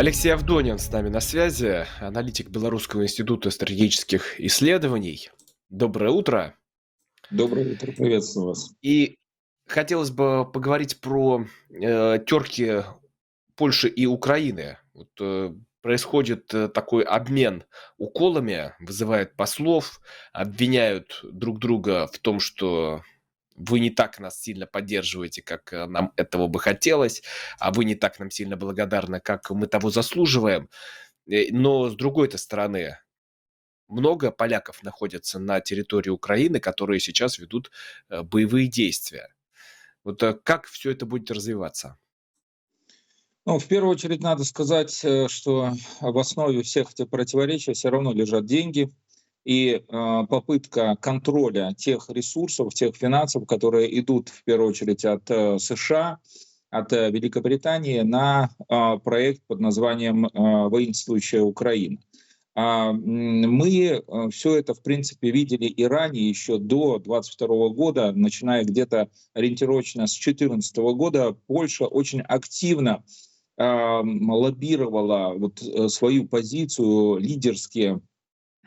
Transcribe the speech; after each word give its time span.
Алексей 0.00 0.30
Авдонин 0.30 0.78
с 0.78 0.90
нами 0.90 1.10
на 1.10 1.20
связи, 1.20 1.84
аналитик 2.00 2.48
Белорусского 2.48 3.02
института 3.02 3.50
стратегических 3.50 4.40
исследований. 4.40 5.28
Доброе 5.68 6.10
утро. 6.10 6.54
Доброе 7.30 7.74
утро, 7.74 7.92
приветствую 7.92 8.46
вас. 8.46 8.72
И 8.80 9.18
хотелось 9.68 10.10
бы 10.10 10.50
поговорить 10.50 11.02
про 11.02 11.44
э, 11.68 12.18
терки 12.26 12.82
Польши 13.56 13.88
и 13.88 14.06
Украины. 14.06 14.78
Вот, 14.94 15.10
э, 15.20 15.52
происходит 15.82 16.54
э, 16.54 16.68
такой 16.68 17.02
обмен 17.02 17.64
уколами, 17.98 18.72
вызывает 18.80 19.36
послов, 19.36 20.00
обвиняют 20.32 21.20
друг 21.24 21.58
друга 21.58 22.06
в 22.06 22.18
том, 22.20 22.40
что 22.40 23.02
вы 23.60 23.80
не 23.80 23.90
так 23.90 24.18
нас 24.18 24.40
сильно 24.40 24.66
поддерживаете, 24.66 25.42
как 25.42 25.72
э, 25.72 25.86
нам 25.86 26.12
этого 26.16 26.46
бы 26.46 26.58
хотелось, 26.60 27.22
а 27.58 27.72
вы 27.72 27.84
не 27.84 27.94
так 27.94 28.18
нам 28.18 28.30
сильно 28.30 28.56
благодарны, 28.56 29.20
как 29.20 29.50
мы 29.50 29.66
того 29.66 29.90
заслуживаем. 29.90 30.68
Э, 31.26 31.50
но 31.50 31.88
с 31.88 31.94
другой-то 31.94 32.38
стороны, 32.38 32.98
много 33.88 34.30
поляков 34.30 34.82
находятся 34.82 35.38
на 35.38 35.60
территории 35.60 36.10
Украины, 36.10 36.60
которые 36.60 37.00
сейчас 37.00 37.38
ведут 37.38 37.70
э, 38.08 38.22
боевые 38.22 38.66
действия. 38.66 39.28
Вот 40.04 40.22
как 40.44 40.66
все 40.66 40.92
это 40.92 41.04
будет 41.04 41.30
развиваться? 41.30 41.98
Ну, 43.44 43.58
в 43.58 43.66
первую 43.66 43.92
очередь 43.92 44.22
надо 44.22 44.44
сказать, 44.44 44.92
что 44.92 45.72
в 46.00 46.18
основе 46.18 46.62
всех 46.62 46.92
этих 46.92 47.10
противоречий 47.10 47.74
все 47.74 47.90
равно 47.90 48.12
лежат 48.12 48.46
деньги– 48.46 48.90
и 49.44 49.72
э, 49.72 50.26
попытка 50.28 50.96
контроля 51.00 51.74
тех 51.76 52.08
ресурсов, 52.10 52.74
тех 52.74 52.94
финансов, 52.96 53.46
которые 53.46 53.98
идут 53.98 54.28
в 54.28 54.44
первую 54.44 54.70
очередь 54.70 55.04
от 55.04 55.30
э, 55.30 55.58
США, 55.58 56.18
от 56.70 56.92
э, 56.92 57.10
Великобритании 57.10 58.00
на 58.00 58.50
э, 58.68 58.98
проект 59.02 59.42
под 59.46 59.60
названием 59.60 60.26
э, 60.26 60.30
«Воинствующая 60.34 61.42
Украина». 61.42 61.98
Мы 62.56 64.02
все 64.32 64.56
это, 64.56 64.74
в 64.74 64.82
принципе, 64.82 65.30
видели 65.30 65.66
и 65.66 65.84
ранее, 65.84 66.28
еще 66.28 66.58
до 66.58 66.98
22 66.98 67.68
года, 67.68 68.12
начиная 68.12 68.64
где-то 68.64 69.08
ориентировочно 69.34 70.08
с 70.08 70.12
2014 70.14 70.76
года, 70.76 71.36
Польша 71.46 71.86
очень 71.86 72.20
активно 72.20 73.04
лоббировала 73.56 75.34
вот 75.36 75.62
э, 75.62 75.88
свою 75.88 76.26
позицию, 76.26 77.18
лидерские 77.18 78.00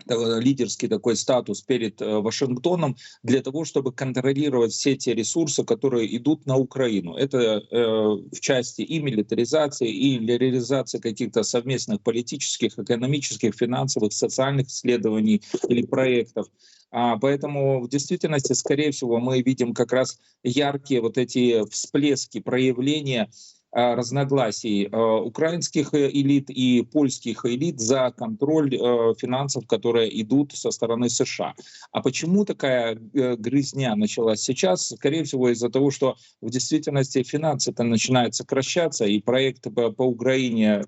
лидерский 0.07 0.87
такой 0.87 1.15
статус 1.15 1.61
перед 1.61 2.01
э, 2.01 2.19
Вашингтоном 2.19 2.95
для 3.23 3.41
того, 3.41 3.63
чтобы 3.63 3.91
контролировать 3.91 4.71
все 4.73 4.95
те 4.95 5.13
ресурсы, 5.13 5.63
которые 5.63 6.15
идут 6.17 6.45
на 6.45 6.57
Украину. 6.57 7.15
Это 7.15 7.37
э, 7.37 7.77
в 7.77 8.39
части 8.39 8.81
и 8.81 8.99
милитаризации, 8.99 9.89
и 9.89 10.19
реализации 10.19 10.99
каких-то 10.99 11.43
совместных 11.43 12.01
политических, 12.01 12.77
экономических, 12.77 13.53
финансовых, 13.55 14.13
социальных 14.13 14.67
исследований 14.67 15.41
или 15.67 15.85
проектов. 15.85 16.47
А, 16.91 17.17
поэтому 17.17 17.81
в 17.81 17.89
действительности, 17.89 18.53
скорее 18.53 18.91
всего, 18.91 19.19
мы 19.19 19.41
видим 19.41 19.73
как 19.73 19.93
раз 19.93 20.19
яркие 20.43 21.01
вот 21.01 21.17
эти 21.17 21.67
всплески, 21.69 22.39
проявления 22.39 23.23
Э, 23.23 23.27
разногласий 23.73 24.85
э, 24.85 24.97
украинских 24.97 25.93
э, 25.93 26.09
элит 26.09 26.49
и 26.49 26.83
польских 26.83 27.45
элит 27.45 27.79
за 27.79 28.13
контроль 28.15 28.71
финансов, 29.17 29.65
которые 29.67 30.21
идут 30.21 30.53
со 30.53 30.71
стороны 30.71 31.09
США. 31.09 31.53
А 31.91 32.01
почему 32.01 32.45
такая 32.45 32.95
грызня 32.95 33.95
началась 33.95 34.41
сейчас? 34.41 34.87
Скорее 34.87 35.23
всего, 35.23 35.49
из-за 35.49 35.69
того, 35.69 35.91
что 35.91 36.15
в 36.41 36.49
действительности 36.49 37.23
финансы-то 37.23 37.83
начинают 37.83 38.35
сокращаться, 38.35 39.05
и 39.05 39.19
проект 39.19 39.63
по, 39.73 39.91
по 39.91 40.03
Украине 40.03 40.83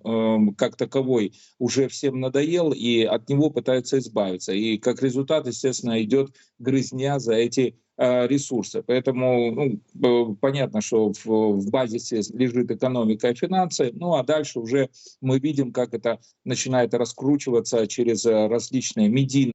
как 0.58 0.76
таковой 0.76 1.34
уже 1.60 1.88
всем 1.88 2.20
надоел, 2.20 2.72
и 2.72 3.04
от 3.04 3.30
него 3.30 3.50
пытаются 3.50 3.98
избавиться. 4.00 4.54
И 4.54 4.78
как 4.78 5.02
результат, 5.02 5.48
естественно, 5.48 6.02
идет 6.02 6.32
грызня 6.60 7.20
за 7.20 7.34
эти 7.34 7.76
Э, 7.85 7.85
ресурсы. 7.98 8.84
Поэтому 8.84 9.80
ну, 9.94 10.36
понятно, 10.36 10.82
что 10.82 11.14
в, 11.14 11.26
в 11.26 11.70
базисе 11.70 12.22
лежит 12.34 12.72
экономика 12.72 13.30
и 13.30 13.36
финансы, 13.36 13.92
ну 13.94 14.16
а 14.16 14.24
дальше 14.24 14.60
уже 14.60 14.90
мы 15.22 15.40
видим, 15.40 15.72
как 15.72 15.94
это 15.94 16.20
начинает 16.44 16.94
раскручиваться 16.94 17.88
через 17.88 18.26
э, 18.26 18.48
различные 18.48 19.10
медийные 19.10 19.55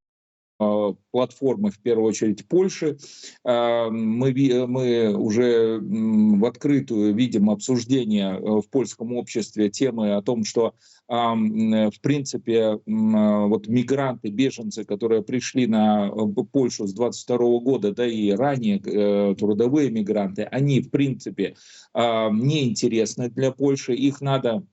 платформы, 1.11 1.71
в 1.71 1.79
первую 1.79 2.07
очередь 2.07 2.47
Польши. 2.47 2.97
Э, 3.43 3.89
мы, 3.89 4.33
мы 4.67 5.13
уже 5.15 5.79
в 5.81 6.45
открытую 6.45 7.13
видим 7.15 7.49
обсуждение 7.49 8.37
э, 8.37 8.39
в 8.39 8.69
польском 8.69 9.15
обществе 9.15 9.69
темы 9.69 10.15
о 10.15 10.21
том, 10.21 10.43
что 10.43 10.73
в 11.07 11.91
принципе 12.01 12.79
вот 12.85 13.67
мигранты, 13.67 14.29
беженцы, 14.29 14.85
которые 14.85 15.21
пришли 15.21 15.67
на 15.67 16.09
Польшу 16.53 16.87
с 16.87 16.93
22 16.93 17.37
года, 17.59 17.91
да 17.93 18.07
и 18.07 18.31
ранее 18.31 19.35
трудовые 19.35 19.91
мигранты, 19.91 20.43
они 20.43 20.79
в 20.79 20.89
принципе 20.89 21.57
не 21.93 22.69
интересны 22.69 23.29
для 23.29 23.51
Польши, 23.51 23.93
их 23.93 24.21
надо 24.21 24.63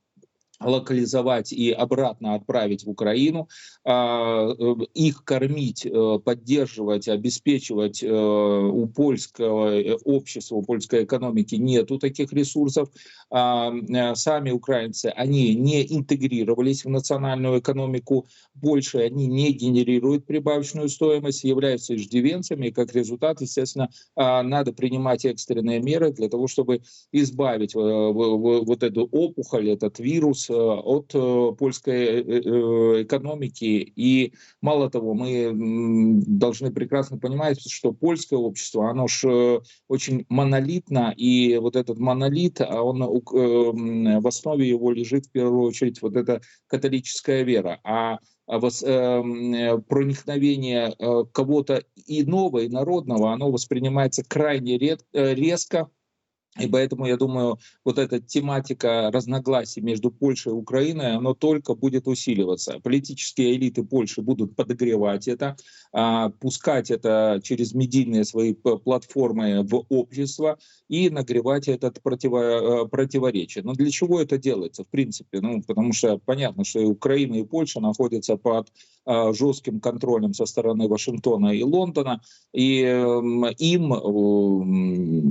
локализовать 0.60 1.52
и 1.52 1.70
обратно 1.70 2.34
отправить 2.34 2.84
в 2.84 2.90
Украину, 2.90 3.48
а, 3.84 4.48
э, 4.50 4.74
их 4.94 5.24
кормить, 5.24 5.86
э, 5.86 6.18
поддерживать, 6.24 7.08
обеспечивать 7.08 8.02
э, 8.02 8.08
у 8.08 8.86
польского 8.86 9.96
общества, 10.04 10.56
у 10.56 10.62
польской 10.62 11.04
экономики 11.04 11.54
нету 11.54 11.98
таких 11.98 12.32
ресурсов. 12.32 12.88
А, 13.30 13.72
сами 14.14 14.50
украинцы, 14.50 15.06
они 15.14 15.54
не 15.54 15.84
интегрировались 15.96 16.84
в 16.84 16.88
национальную 16.88 17.60
экономику 17.60 18.26
больше, 18.54 18.98
они 18.98 19.26
не 19.26 19.52
генерируют 19.52 20.26
прибавочную 20.26 20.88
стоимость, 20.88 21.44
являются 21.44 21.94
иждивенцами, 21.94 22.68
и 22.68 22.72
как 22.72 22.94
результат, 22.94 23.40
естественно, 23.40 23.90
а, 24.16 24.42
надо 24.42 24.72
принимать 24.72 25.24
экстренные 25.24 25.80
меры 25.80 26.12
для 26.12 26.28
того, 26.28 26.48
чтобы 26.48 26.82
избавить 27.12 27.74
вот 27.74 28.82
эту 28.82 29.04
опухоль, 29.04 29.70
этот 29.70 29.98
вирус 29.98 30.47
от 30.50 31.14
э, 31.14 31.52
польской 31.58 32.06
э, 32.06 33.02
экономики. 33.02 33.92
И 33.96 34.32
мало 34.60 34.90
того, 34.90 35.14
мы 35.14 35.50
должны 36.26 36.70
прекрасно 36.72 37.18
понимать, 37.18 37.60
что 37.70 37.92
польское 37.92 38.38
общество, 38.38 38.90
оно 38.90 39.06
же 39.06 39.62
очень 39.88 40.26
монолитно, 40.28 41.14
и 41.16 41.56
вот 41.58 41.76
этот 41.76 41.98
монолит, 41.98 42.60
а 42.60 42.82
он 42.82 43.00
в 43.00 44.26
основе 44.26 44.68
его 44.68 44.92
лежит 44.92 45.26
в 45.26 45.30
первую 45.30 45.62
очередь 45.62 46.02
вот 46.02 46.16
эта 46.16 46.40
католическая 46.66 47.42
вера. 47.42 47.80
А 47.84 48.18
проникновение 48.46 50.94
кого-то 51.32 51.82
иного, 52.06 52.66
инородного, 52.66 53.32
оно 53.32 53.50
воспринимается 53.50 54.22
крайне 54.26 54.78
резко, 55.12 55.90
и 56.58 56.66
поэтому, 56.66 57.06
я 57.06 57.16
думаю, 57.16 57.58
вот 57.84 57.98
эта 57.98 58.20
тематика 58.20 59.10
разногласий 59.12 59.80
между 59.80 60.10
Польшей 60.10 60.52
и 60.52 60.54
Украиной, 60.54 61.16
она 61.16 61.34
только 61.34 61.74
будет 61.74 62.06
усиливаться. 62.06 62.80
Политические 62.82 63.56
элиты 63.56 63.84
Польши 63.84 64.22
будут 64.22 64.56
подогревать 64.56 65.28
это, 65.28 65.56
а, 65.92 66.30
пускать 66.30 66.90
это 66.90 67.40
через 67.42 67.74
медийные 67.74 68.24
свои 68.24 68.54
платформы 68.54 69.62
в 69.62 69.84
общество 69.88 70.58
и 70.88 71.10
нагревать 71.10 71.68
этот 71.68 72.02
противо, 72.02 72.84
э, 72.84 72.88
противоречие. 72.88 73.64
Но 73.64 73.74
для 73.74 73.90
чего 73.90 74.20
это 74.20 74.38
делается, 74.38 74.84
в 74.84 74.88
принципе? 74.88 75.40
Ну, 75.40 75.62
потому 75.62 75.92
что 75.92 76.18
понятно, 76.18 76.64
что 76.64 76.80
и 76.80 76.84
Украина, 76.84 77.34
и 77.34 77.44
Польша 77.44 77.80
находятся 77.80 78.36
под 78.36 78.68
жестким 79.32 79.80
контролем 79.80 80.34
со 80.34 80.44
стороны 80.44 80.88
Вашингтона 80.88 81.54
и 81.54 81.62
Лондона, 81.62 82.20
и 82.52 82.82
эм, 82.82 83.46
им, 83.46 83.92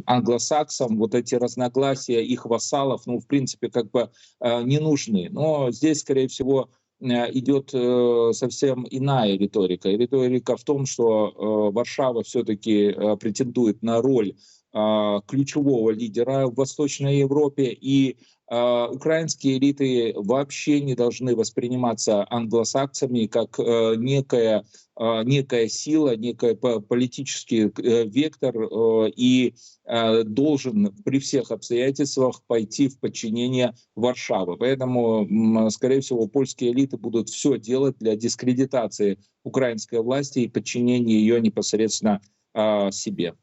англосаксам, 0.05 0.97
вот 0.97 1.15
эти 1.15 1.35
разногласия 1.35 2.23
их 2.23 2.45
вассалов, 2.45 3.05
ну, 3.05 3.19
в 3.19 3.27
принципе, 3.27 3.69
как 3.69 3.91
бы 3.91 4.09
э, 4.39 4.63
не 4.63 4.79
нужны. 4.79 5.29
Но 5.31 5.71
здесь, 5.71 5.99
скорее 5.99 6.27
всего, 6.27 6.69
э, 6.99 7.05
идет 7.33 7.71
э, 7.73 8.31
совсем 8.33 8.85
иная 8.89 9.37
риторика. 9.37 9.89
Риторика 9.89 10.57
в 10.57 10.63
том, 10.63 10.85
что 10.85 11.71
Варшава 11.73 12.23
все-таки 12.23 12.91
претендует 13.19 13.83
на 13.83 14.01
роль 14.01 14.35
ключевого 15.27 15.91
лидера 15.91 16.47
в 16.47 16.55
Восточной 16.55 17.19
Европе, 17.19 17.69
и 17.71 18.17
а, 18.49 18.87
украинские 18.87 19.57
элиты 19.57 20.13
вообще 20.15 20.79
не 20.79 20.95
должны 20.95 21.35
восприниматься 21.35 22.25
англосаксами 22.29 23.25
как 23.25 23.59
э, 23.59 23.95
некая, 23.97 24.63
а, 24.95 25.23
некая 25.23 25.67
сила, 25.67 26.15
некий 26.15 26.55
политический 26.55 27.63
э, 27.63 28.05
вектор 28.05 28.55
э, 28.57 29.11
и 29.15 29.55
должен 30.25 30.93
при 31.05 31.19
всех 31.19 31.49
обстоятельствах 31.49 32.43
пойти 32.45 32.89
в 32.89 32.99
подчинение 32.99 33.73
Варшавы. 33.95 34.57
Поэтому, 34.57 35.69
скорее 35.69 36.01
всего, 36.01 36.27
польские 36.27 36.73
элиты 36.73 36.97
будут 36.97 37.29
все 37.29 37.57
делать 37.57 37.95
для 37.97 38.17
дискредитации 38.17 39.17
украинской 39.45 40.01
власти 40.01 40.39
и 40.39 40.49
подчинения 40.49 41.13
ее 41.13 41.39
непосредственно 41.39 42.19
а, 42.53 42.91
себе. 42.91 43.35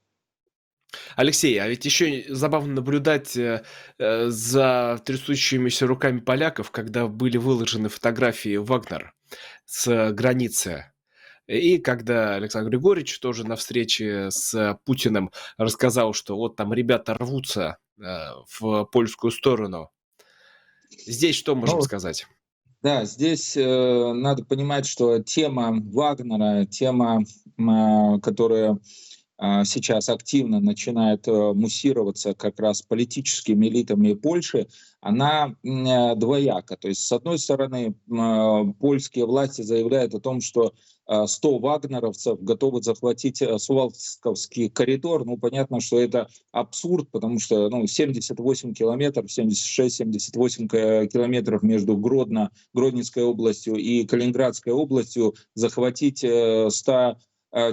Алексей, 1.16 1.58
а 1.58 1.68
ведь 1.68 1.84
еще 1.84 2.24
забавно 2.28 2.74
наблюдать 2.74 3.36
э, 3.36 3.64
э, 3.98 4.26
за 4.28 5.00
трясущимися 5.04 5.86
руками 5.86 6.20
поляков, 6.20 6.70
когда 6.70 7.06
были 7.06 7.36
выложены 7.36 7.88
фотографии 7.88 8.56
Вагнер 8.56 9.14
с 9.66 10.12
границы. 10.12 10.92
И 11.46 11.78
когда 11.78 12.36
Александр 12.36 12.70
Григорьевич 12.70 13.18
тоже 13.18 13.46
на 13.46 13.56
встрече 13.56 14.30
с 14.30 14.78
Путиным 14.84 15.30
рассказал, 15.58 16.14
что 16.14 16.36
вот 16.36 16.56
там 16.56 16.72
ребята 16.72 17.14
рвутся 17.14 17.76
э, 17.98 18.02
в 18.58 18.84
польскую 18.84 19.30
сторону. 19.30 19.90
Здесь 21.06 21.36
что 21.36 21.54
можем 21.54 21.78
ну, 21.78 21.82
сказать? 21.82 22.26
Да, 22.82 23.04
здесь 23.04 23.56
э, 23.56 24.12
надо 24.12 24.44
понимать, 24.44 24.86
что 24.86 25.18
тема 25.18 25.72
Вагнера, 25.72 26.66
тема, 26.66 27.22
э, 27.22 28.20
которая 28.20 28.78
сейчас 29.38 30.08
активно 30.08 30.60
начинает 30.60 31.26
э, 31.26 31.52
муссироваться 31.54 32.34
как 32.34 32.60
раз 32.60 32.82
политическими 32.82 33.66
элитами 33.66 34.12
Польши, 34.14 34.68
она 35.00 35.56
э, 35.64 36.14
двояка. 36.14 36.76
То 36.76 36.86
есть, 36.88 37.04
с 37.04 37.10
одной 37.10 37.38
стороны, 37.38 37.94
э, 37.94 38.64
польские 38.78 39.26
власти 39.26 39.62
заявляют 39.62 40.14
о 40.14 40.20
том, 40.20 40.40
что 40.40 40.72
100 41.06 41.58
вагнеровцев 41.58 42.42
готовы 42.42 42.82
захватить 42.82 43.42
Сувалковский 43.58 44.70
коридор. 44.70 45.26
Ну, 45.26 45.36
понятно, 45.36 45.80
что 45.80 46.00
это 46.00 46.28
абсурд, 46.50 47.10
потому 47.10 47.38
что 47.38 47.68
ну, 47.68 47.86
78 47.86 48.72
километров, 48.72 49.26
76-78 49.26 51.08
километров 51.08 51.62
между 51.62 51.98
Гродно, 51.98 52.52
Гродненской 52.72 53.22
областью 53.22 53.74
и 53.74 54.06
Калининградской 54.06 54.72
областью 54.72 55.34
захватить 55.54 56.20
100 56.20 56.70
Э, 56.82 57.14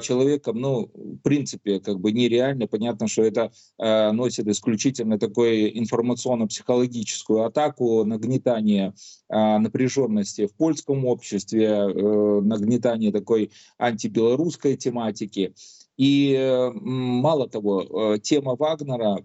человеком, 0.01 0.59
ну, 0.59 0.91
в 0.93 1.17
принципе, 1.17 1.79
как 1.79 1.99
бы 1.99 2.11
нереально. 2.11 2.67
Понятно, 2.67 3.07
что 3.07 3.23
это 3.23 3.51
э, 3.79 4.11
носит 4.11 4.47
исключительно 4.47 5.17
такой 5.17 5.77
информационно-психологическую 5.79 7.43
атаку, 7.43 8.03
нагнетание 8.05 8.93
э, 9.29 9.57
напряженности 9.57 10.47
в 10.47 10.53
польском 10.53 11.05
обществе, 11.05 11.65
э, 11.65 12.41
нагнетание 12.41 13.11
такой 13.11 13.51
антибелорусской 13.77 14.77
тематики. 14.77 15.53
И 16.01 16.71
мало 16.81 17.47
того, 17.47 18.15
э, 18.15 18.19
тема 18.23 18.55
Вагнера, 18.55 19.23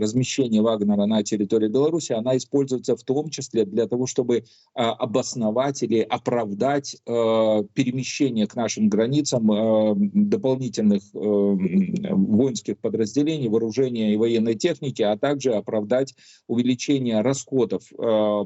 размещение 0.00 0.60
Вагнера 0.60 1.06
на 1.06 1.22
территории 1.22 1.68
Беларуси, 1.68 2.14
она 2.14 2.36
используется 2.36 2.96
в 2.96 3.04
том 3.04 3.30
числе 3.30 3.64
для 3.64 3.86
того, 3.86 4.08
чтобы 4.08 4.42
а, 4.74 4.90
обосновать 4.90 5.84
или 5.84 6.00
оправдать 6.00 6.96
э, 6.96 7.62
перемещение 7.74 8.48
к 8.48 8.56
нашим 8.56 8.88
границам 8.88 9.52
э, 9.52 9.94
дополнительных 9.96 11.04
воинских 11.12 12.78
подразделений, 12.78 13.48
вооружения 13.48 14.12
и 14.12 14.16
военной 14.16 14.56
техники, 14.56 15.02
а 15.02 15.16
также 15.16 15.52
оправдать 15.54 16.16
увеличение 16.48 17.20
расходов 17.20 17.84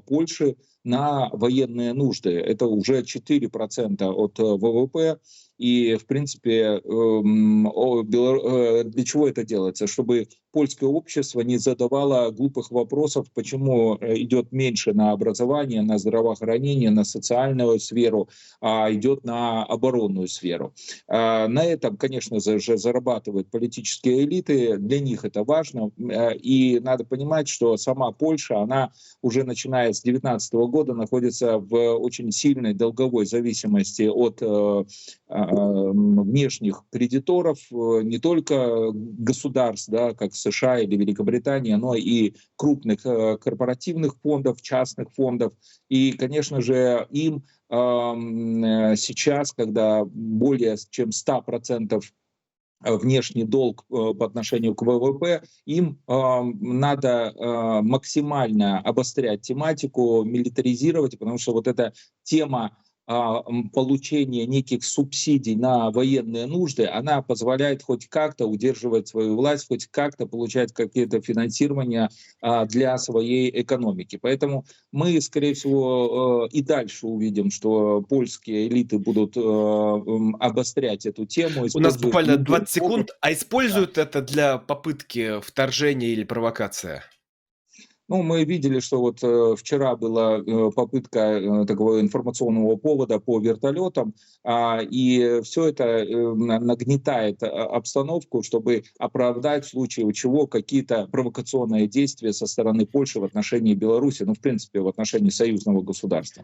Польши 0.06 0.56
на 0.84 1.30
военные 1.32 1.94
нужды. 1.94 2.30
Это 2.30 2.66
уже 2.66 3.02
4% 3.02 4.04
от 4.04 4.38
ВВП 4.38 5.18
и, 5.60 5.96
в 5.96 6.06
принципе, 6.06 6.80
эм, 6.82 7.68
э, 8.80 8.84
для 8.84 9.04
чего 9.04 9.28
это 9.28 9.44
делается? 9.44 9.86
Чтобы 9.86 10.26
польское 10.52 10.88
общество 10.88 11.41
не 11.41 11.58
задавало 11.58 12.31
глупых 12.31 12.70
вопросов, 12.70 13.26
почему 13.35 13.97
э, 14.00 14.19
идет 14.19 14.52
меньше 14.52 14.93
на 14.93 15.12
образование, 15.12 15.82
на 15.82 15.99
здравоохранение, 15.99 16.91
на 16.91 17.05
социальную 17.05 17.79
сферу, 17.81 18.29
а 18.61 18.93
идет 18.93 19.25
на 19.25 19.64
оборонную 19.64 20.29
сферу. 20.29 20.75
А, 21.08 21.49
на 21.49 21.64
этом, 21.64 21.97
конечно 21.97 22.41
же, 22.41 22.79
зарабатывают 22.79 23.50
политические 23.50 24.25
элиты, 24.25 24.76
для 24.79 25.00
них 25.00 25.25
это 25.25 25.44
важно. 25.44 25.91
Э, 25.99 26.35
и 26.35 26.81
надо 26.81 27.05
понимать, 27.05 27.49
что 27.49 27.76
сама 27.76 28.12
Польша, 28.12 28.61
она 28.61 28.93
уже 29.23 29.44
начиная 29.44 29.93
с 29.93 30.02
2019 30.02 30.52
года 30.70 30.94
находится 30.94 31.58
в 31.58 31.75
очень 31.97 32.31
сильной 32.32 32.75
долговой 32.75 33.26
зависимости 33.26 34.02
от 34.02 34.41
внешних 36.31 36.85
кредиторов, 36.91 37.58
э, 37.70 38.02
не 38.02 38.19
только 38.19 38.91
государств, 38.93 39.88
да, 39.88 40.12
как 40.12 40.35
США 40.40 40.78
или 40.81 40.96
Великобритания, 40.96 41.76
но 41.76 41.94
и 41.94 42.34
крупных 42.56 43.04
э, 43.04 43.38
корпоративных 43.38 44.16
фондов, 44.22 44.60
частных 44.62 45.12
фондов. 45.12 45.52
И, 45.88 46.12
конечно 46.12 46.60
же, 46.60 47.06
им 47.10 47.44
э, 47.69 48.96
сейчас, 48.96 49.52
когда 49.52 50.04
более 50.04 50.76
чем 50.90 51.10
100% 51.10 52.02
внешний 52.82 53.44
долг 53.44 53.84
по 53.88 54.25
отношению 54.25 54.75
к 54.75 54.82
ВВП, 54.82 55.42
им 55.66 56.00
э, 56.06 56.42
надо 56.60 57.08
э, 57.08 57.81
максимально 57.82 58.81
обострять 58.81 59.42
тематику, 59.42 60.25
милитаризировать, 60.25 61.19
потому 61.19 61.38
что 61.38 61.52
вот 61.52 61.69
эта 61.69 61.92
тема 62.22 62.78
получения 63.72 64.46
неких 64.46 64.84
субсидий 64.84 65.56
на 65.56 65.90
военные 65.90 66.46
нужды, 66.46 66.86
она 66.86 67.22
позволяет 67.22 67.82
хоть 67.82 68.06
как-то 68.08 68.46
удерживать 68.46 69.08
свою 69.08 69.36
власть, 69.36 69.66
хоть 69.66 69.86
как-то 69.86 70.26
получать 70.26 70.72
какие-то 70.72 71.20
финансирования 71.20 72.08
а, 72.40 72.66
для 72.66 72.96
своей 72.98 73.50
экономики. 73.62 74.18
Поэтому 74.20 74.64
мы, 74.92 75.20
скорее 75.20 75.54
всего, 75.54 76.48
э, 76.52 76.56
и 76.56 76.62
дальше 76.62 77.06
увидим, 77.06 77.50
что 77.50 78.02
польские 78.02 78.68
элиты 78.68 78.98
будут 78.98 79.36
э, 79.36 79.40
обострять 80.38 81.04
эту 81.04 81.26
тему. 81.26 81.66
У 81.74 81.80
нас 81.80 81.98
буквально 81.98 82.36
20 82.36 82.68
секунд, 82.68 83.10
а 83.20 83.32
используют 83.32 83.94
да. 83.94 84.02
это 84.02 84.22
для 84.22 84.58
попытки 84.58 85.40
вторжения 85.40 86.08
или 86.08 86.22
провокации? 86.22 87.02
Ну, 88.10 88.24
мы 88.24 88.42
видели, 88.42 88.80
что 88.80 88.98
вот 88.98 89.20
э, 89.22 89.54
вчера 89.56 89.94
была 89.94 90.38
э, 90.38 90.70
попытка 90.74 91.20
э, 91.20 91.64
такого 91.64 92.00
информационного 92.00 92.74
повода 92.74 93.20
по 93.20 93.38
вертолетам, 93.38 94.14
э, 94.42 94.84
и 94.90 95.40
все 95.44 95.66
это 95.66 96.04
нагнетает 96.34 97.40
обстановку, 97.44 98.42
чтобы 98.42 98.82
оправдать 98.98 99.64
в 99.64 99.68
случае 99.68 100.12
чего 100.12 100.48
какие-то 100.48 101.06
провокационные 101.06 101.86
действия 101.86 102.32
со 102.32 102.46
стороны 102.46 102.84
Польши 102.84 103.20
в 103.20 103.24
отношении 103.24 103.74
Беларуси, 103.74 104.24
ну, 104.24 104.34
в 104.34 104.40
принципе, 104.40 104.80
в 104.80 104.88
отношении 104.88 105.30
союзного 105.30 105.80
государства. 105.80 106.42